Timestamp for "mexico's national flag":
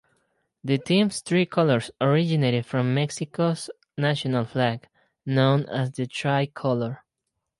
2.95-4.87